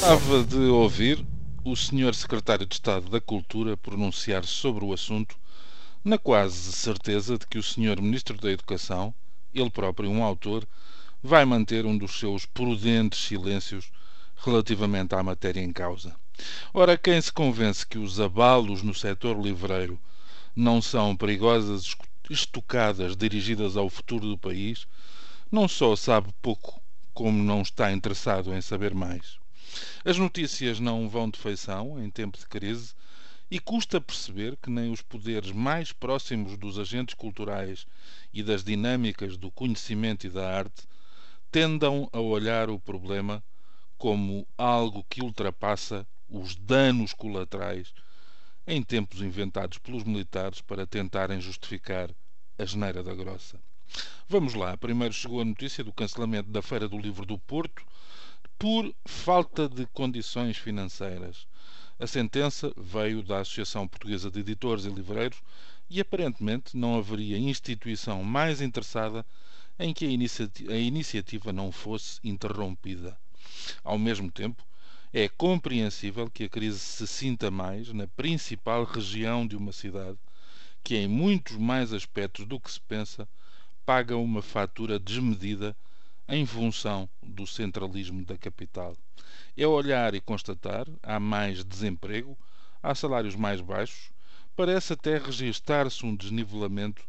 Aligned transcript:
Estava 0.00 0.42
de 0.42 0.56
ouvir 0.56 1.22
o 1.62 1.76
Sr. 1.76 2.14
Secretário 2.14 2.64
de 2.64 2.74
Estado 2.74 3.10
da 3.10 3.20
Cultura 3.20 3.76
pronunciar-se 3.76 4.48
sobre 4.48 4.82
o 4.82 4.94
assunto, 4.94 5.36
na 6.02 6.16
quase 6.16 6.72
certeza 6.72 7.36
de 7.36 7.46
que 7.46 7.58
o 7.58 7.62
Sr. 7.62 8.00
Ministro 8.00 8.38
da 8.38 8.50
Educação, 8.50 9.12
ele 9.54 9.68
próprio 9.68 10.08
um 10.08 10.24
autor, 10.24 10.66
vai 11.22 11.44
manter 11.44 11.84
um 11.84 11.98
dos 11.98 12.18
seus 12.18 12.46
prudentes 12.46 13.20
silêncios 13.20 13.92
relativamente 14.38 15.14
à 15.14 15.22
matéria 15.22 15.60
em 15.60 15.70
causa. 15.70 16.16
Ora, 16.72 16.96
quem 16.96 17.20
se 17.20 17.30
convence 17.30 17.86
que 17.86 17.98
os 17.98 18.18
abalos 18.18 18.82
no 18.82 18.94
setor 18.94 19.38
livreiro 19.38 20.00
não 20.56 20.80
são 20.80 21.14
perigosas 21.14 21.94
estocadas 22.30 23.14
dirigidas 23.14 23.76
ao 23.76 23.90
futuro 23.90 24.26
do 24.26 24.38
país, 24.38 24.86
não 25.52 25.68
só 25.68 25.94
sabe 25.94 26.32
pouco, 26.40 26.80
como 27.12 27.44
não 27.44 27.60
está 27.60 27.92
interessado 27.92 28.54
em 28.54 28.62
saber 28.62 28.94
mais. 28.94 29.38
As 30.04 30.18
notícias 30.18 30.80
não 30.80 31.08
vão 31.08 31.28
de 31.30 31.38
feição 31.38 32.02
em 32.02 32.10
tempo 32.10 32.38
de 32.38 32.46
crise 32.46 32.94
e 33.50 33.58
custa 33.58 34.00
perceber 34.00 34.56
que 34.56 34.70
nem 34.70 34.92
os 34.92 35.02
poderes 35.02 35.50
mais 35.50 35.92
próximos 35.92 36.56
dos 36.56 36.78
agentes 36.78 37.14
culturais 37.14 37.86
e 38.32 38.42
das 38.42 38.62
dinâmicas 38.62 39.36
do 39.36 39.50
conhecimento 39.50 40.26
e 40.26 40.30
da 40.30 40.48
arte 40.48 40.86
tendam 41.50 42.08
a 42.12 42.20
olhar 42.20 42.70
o 42.70 42.78
problema 42.78 43.42
como 43.98 44.46
algo 44.56 45.04
que 45.08 45.22
ultrapassa 45.22 46.06
os 46.28 46.54
danos 46.54 47.12
colaterais 47.12 47.92
em 48.66 48.82
tempos 48.82 49.20
inventados 49.20 49.78
pelos 49.78 50.04
militares 50.04 50.60
para 50.60 50.86
tentarem 50.86 51.40
justificar 51.40 52.10
a 52.56 52.64
geneira 52.64 53.02
da 53.02 53.14
grossa. 53.14 53.60
Vamos 54.28 54.54
lá. 54.54 54.76
Primeiro 54.76 55.12
chegou 55.12 55.40
a 55.40 55.44
notícia 55.44 55.82
do 55.82 55.92
cancelamento 55.92 56.50
da 56.50 56.62
Feira 56.62 56.88
do 56.88 56.96
Livro 56.96 57.26
do 57.26 57.36
Porto 57.36 57.84
por 58.60 58.94
falta 59.06 59.66
de 59.66 59.86
condições 59.86 60.58
financeiras. 60.58 61.46
A 61.98 62.06
sentença 62.06 62.70
veio 62.76 63.22
da 63.22 63.38
Associação 63.38 63.88
Portuguesa 63.88 64.30
de 64.30 64.40
Editores 64.40 64.84
e 64.84 64.90
Livreiros 64.90 65.38
e 65.88 65.98
aparentemente 65.98 66.76
não 66.76 66.98
haveria 66.98 67.38
instituição 67.38 68.22
mais 68.22 68.60
interessada 68.60 69.24
em 69.78 69.94
que 69.94 70.04
a, 70.04 70.72
a 70.72 70.76
iniciativa 70.76 71.54
não 71.54 71.72
fosse 71.72 72.20
interrompida. 72.22 73.16
Ao 73.82 73.98
mesmo 73.98 74.30
tempo, 74.30 74.62
é 75.10 75.26
compreensível 75.26 76.28
que 76.30 76.44
a 76.44 76.48
crise 76.50 76.80
se 76.80 77.06
sinta 77.06 77.50
mais 77.50 77.90
na 77.94 78.06
principal 78.08 78.84
região 78.84 79.46
de 79.46 79.56
uma 79.56 79.72
cidade, 79.72 80.18
que 80.84 80.96
em 80.96 81.08
muitos 81.08 81.56
mais 81.56 81.94
aspectos 81.94 82.44
do 82.44 82.60
que 82.60 82.70
se 82.70 82.80
pensa, 82.80 83.26
paga 83.86 84.18
uma 84.18 84.42
fatura 84.42 84.98
desmedida 84.98 85.74
em 86.30 86.46
função 86.46 87.08
do 87.20 87.46
centralismo 87.46 88.24
da 88.24 88.38
capital. 88.38 88.96
É 89.56 89.66
olhar 89.66 90.14
e 90.14 90.20
constatar, 90.20 90.86
há 91.02 91.18
mais 91.18 91.64
desemprego, 91.64 92.38
há 92.82 92.94
salários 92.94 93.34
mais 93.34 93.60
baixos, 93.60 94.10
parece 94.54 94.92
até 94.92 95.18
registar-se 95.18 96.06
um 96.06 96.14
desnivelamento 96.14 97.02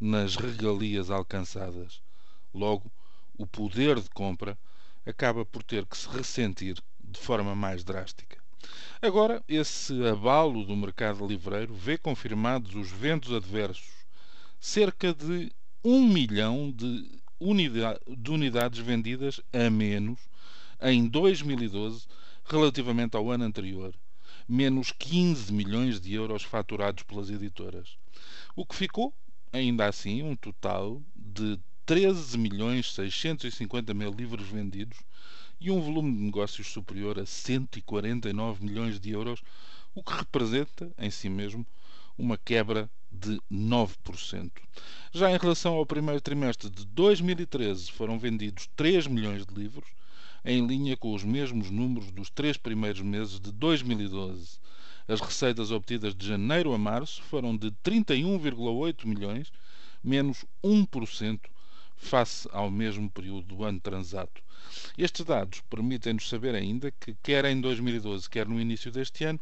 nas 0.00 0.36
regalias 0.36 1.10
alcançadas. 1.10 2.00
Logo, 2.54 2.90
o 3.36 3.46
poder 3.46 4.00
de 4.00 4.08
compra 4.10 4.56
acaba 5.04 5.44
por 5.44 5.62
ter 5.62 5.84
que 5.84 5.96
se 5.96 6.08
ressentir 6.08 6.80
de 7.00 7.18
forma 7.18 7.54
mais 7.54 7.82
drástica. 7.82 8.38
Agora, 9.00 9.42
esse 9.48 10.06
abalo 10.06 10.64
do 10.64 10.76
mercado 10.76 11.26
livreiro 11.26 11.74
vê 11.74 11.96
confirmados 11.96 12.74
os 12.74 12.90
ventos 12.90 13.32
adversos. 13.32 13.88
Cerca 14.60 15.14
de 15.14 15.52
um 15.84 16.06
milhão 16.06 16.70
de 16.70 17.20
de 17.40 18.30
unidades 18.30 18.80
vendidas 18.80 19.40
a 19.52 19.70
menos 19.70 20.18
em 20.80 21.06
2012 21.06 22.06
relativamente 22.44 23.16
ao 23.16 23.30
ano 23.30 23.44
anterior, 23.44 23.94
menos 24.48 24.92
15 24.92 25.52
milhões 25.52 26.00
de 26.00 26.14
euros 26.14 26.42
faturados 26.42 27.02
pelas 27.02 27.30
editoras. 27.30 27.96
O 28.56 28.64
que 28.64 28.74
ficou, 28.74 29.12
ainda 29.52 29.86
assim, 29.86 30.22
um 30.22 30.34
total 30.34 31.02
de 31.14 31.58
13 31.84 32.36
milhões 32.38 32.92
650 32.92 33.94
mil 33.94 34.10
livros 34.10 34.48
vendidos 34.48 34.98
e 35.60 35.70
um 35.70 35.80
volume 35.80 36.12
de 36.12 36.22
negócios 36.22 36.68
superior 36.68 37.18
a 37.18 37.26
149 37.26 38.64
milhões 38.64 39.00
de 39.00 39.10
euros, 39.10 39.42
o 39.94 40.02
que 40.02 40.12
representa, 40.12 40.90
em 40.98 41.10
si 41.10 41.28
mesmo, 41.28 41.66
uma 42.18 42.36
quebra 42.36 42.90
de 43.10 43.40
9%. 43.50 44.50
Já 45.12 45.30
em 45.30 45.38
relação 45.38 45.74
ao 45.74 45.86
primeiro 45.86 46.20
trimestre 46.20 46.68
de 46.68 46.84
2013, 46.86 47.90
foram 47.92 48.18
vendidos 48.18 48.68
3 48.76 49.06
milhões 49.06 49.46
de 49.46 49.54
livros, 49.54 49.88
em 50.44 50.66
linha 50.66 50.96
com 50.96 51.14
os 51.14 51.24
mesmos 51.24 51.70
números 51.70 52.10
dos 52.10 52.28
três 52.28 52.56
primeiros 52.56 53.00
meses 53.00 53.40
de 53.40 53.52
2012. 53.52 54.58
As 55.06 55.20
receitas 55.20 55.70
obtidas 55.70 56.14
de 56.14 56.26
janeiro 56.26 56.74
a 56.74 56.78
março 56.78 57.22
foram 57.22 57.56
de 57.56 57.70
31,8 57.82 59.06
milhões, 59.06 59.50
menos 60.02 60.44
1% 60.62 61.40
face 61.96 62.48
ao 62.52 62.70
mesmo 62.70 63.10
período 63.10 63.42
do 63.56 63.64
ano 63.64 63.80
transato. 63.80 64.42
Estes 64.96 65.24
dados 65.24 65.60
permitem-nos 65.68 66.28
saber 66.28 66.54
ainda 66.54 66.90
que, 66.90 67.16
quer 67.22 67.44
em 67.46 67.60
2012, 67.60 68.28
quer 68.28 68.46
no 68.46 68.60
início 68.60 68.92
deste 68.92 69.24
ano, 69.24 69.40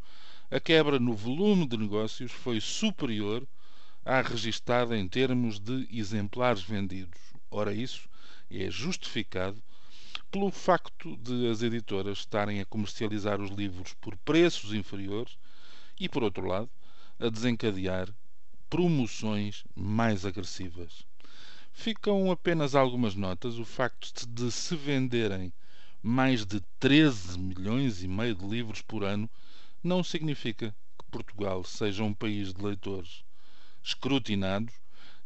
a 0.51 0.61
quebra 0.61 1.01
no 1.01 1.12
volume 1.12 1.67
de 1.67 1.77
negócios 1.77 2.31
foi 2.31 2.61
superior 2.61 3.47
à 4.05 4.21
registada 4.21 4.97
em 4.97 5.09
termos 5.09 5.59
de 5.59 5.89
exemplares 5.91 6.62
vendidos. 6.62 7.21
Ora, 7.51 7.73
isso 7.73 8.09
é 8.49 8.71
justificado 8.71 9.61
pelo 10.31 10.51
facto 10.53 11.17
de 11.17 11.49
as 11.49 11.62
editoras 11.62 12.19
estarem 12.19 12.61
a 12.61 12.65
comercializar 12.65 13.41
os 13.41 13.51
livros 13.51 13.95
por 13.95 14.17
preços 14.19 14.73
inferiores 14.73 15.37
e, 15.99 16.09
por 16.09 16.23
outro 16.23 16.47
lado, 16.47 16.71
a 17.19 17.29
desencadear 17.29 18.09
promoções 18.71 19.65
mais 19.75 20.25
agressivas. 20.25 21.05
Ficam 21.73 22.31
apenas 22.31 22.75
algumas 22.75 23.17
notas 23.17 23.59
o 23.59 23.65
facto 23.65 24.27
de 24.29 24.51
se 24.53 24.77
venderem 24.77 25.53
mais 26.03 26.47
de 26.47 26.61
13 26.79 27.37
milhões 27.37 28.03
e 28.03 28.09
meio 28.09 28.35
de 28.35 28.47
livros 28.47 28.81
por 28.81 29.03
ano 29.03 29.29
não 29.87 30.03
significa 30.03 30.75
que 30.99 31.11
Portugal 31.11 31.63
seja 31.63 32.03
um 32.03 32.13
país 32.13 32.53
de 32.53 32.61
leitores 32.61 33.25
escrutinados, 33.83 34.75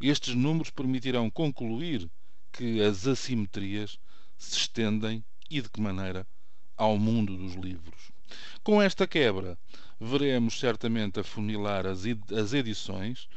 estes 0.01 0.35
números 0.35 0.69
permitirão 0.69 1.31
concluir 1.31 2.11
que 2.53 2.83
as 2.83 3.07
assimetrias 3.07 3.99
se 4.37 4.59
estendem 4.59 5.25
e 5.51 5.63
de 5.63 5.71
que 5.71 5.81
maneira 5.81 6.27
ao 6.77 6.99
mundo 6.99 7.37
dos 7.37 7.55
livros. 7.55 8.13
Com 8.63 8.81
esta 8.81 9.07
quebra, 9.07 9.59
veremos 9.99 10.59
certamente 10.59 11.19
afunilar 11.21 11.87
as 11.87 12.53
edições 12.53 13.29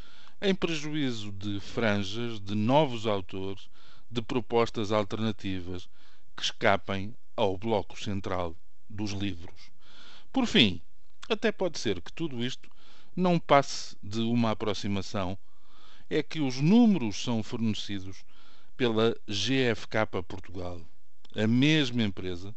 em 0.42 0.54
prejuízo 0.54 1.32
de 1.32 1.60
franjas, 1.62 2.40
de 2.40 2.54
novos 2.54 3.08
autores, 3.08 3.70
de 4.12 4.22
propostas 4.22 4.92
alternativas 4.92 5.90
que 6.36 6.44
escapem 6.44 7.16
ao 7.36 7.58
bloco 7.58 7.98
central 7.98 8.56
dos 8.90 9.12
livros. 9.12 9.72
Por 10.32 10.46
fim, 10.46 10.82
até 11.30 11.52
pode 11.52 11.80
ser 11.80 12.02
que 12.02 12.12
tudo 12.12 12.44
isto 12.44 12.70
não 13.16 13.40
passe 13.40 13.96
de 14.02 14.20
uma 14.22 14.52
aproximação. 14.52 15.38
É 16.10 16.22
que 16.22 16.40
os 16.40 16.60
números 16.60 17.24
são 17.24 17.42
fornecidos 17.42 18.24
pela 18.76 19.16
GFK 19.28 20.06
Portugal, 20.28 20.82
a 21.36 21.48
mesma 21.48 22.04
empresa 22.04 22.54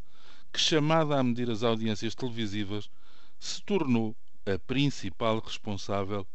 que, 0.53 0.61
chamada 0.61 1.19
a 1.19 1.23
medir 1.23 1.51
as 1.51 1.63
audiências 1.63 2.15
televisivas, 2.15 2.91
se 3.39 3.63
tornou 3.63 4.17
a 4.45 4.59
principal 4.59 5.39
responsável 5.39 6.27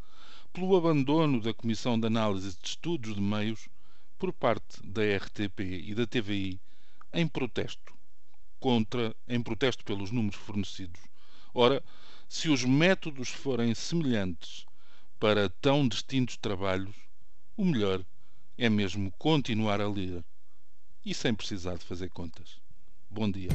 pelo 0.53 0.75
abandono 0.75 1.41
da 1.41 1.53
Comissão 1.53 1.99
de 1.99 2.07
Análise 2.07 2.57
de 2.61 2.67
Estudos 2.67 3.15
de 3.15 3.21
Meios 3.21 3.67
por 4.19 4.31
parte 4.31 4.81
da 4.83 5.01
RTP 5.01 5.59
e 5.59 5.95
da 5.95 6.05
TVI 6.05 6.59
em 7.13 7.27
protesto 7.27 7.93
contra 8.59 9.15
em 9.27 9.41
protesto 9.41 9.83
pelos 9.83 10.11
números 10.11 10.39
fornecidos. 10.39 11.01
Ora, 11.53 11.83
se 12.31 12.47
os 12.47 12.63
métodos 12.63 13.27
forem 13.27 13.75
semelhantes 13.75 14.65
para 15.19 15.49
tão 15.49 15.85
distintos 15.85 16.37
trabalhos, 16.37 16.95
o 17.57 17.65
melhor 17.65 18.05
é 18.57 18.69
mesmo 18.69 19.11
continuar 19.19 19.81
a 19.81 19.89
ler 19.89 20.23
e 21.05 21.13
sem 21.13 21.35
precisar 21.35 21.75
de 21.75 21.83
fazer 21.83 22.09
contas. 22.09 22.55
Bom 23.09 23.29
dia. 23.29 23.49